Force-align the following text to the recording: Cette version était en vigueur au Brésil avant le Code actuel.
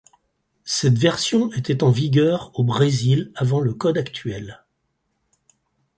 Cette 0.65 0.97
version 0.97 1.53
était 1.53 1.83
en 1.83 1.91
vigueur 1.91 2.49
au 2.59 2.63
Brésil 2.63 3.31
avant 3.35 3.59
le 3.59 3.75
Code 3.75 3.99
actuel. 3.99 4.63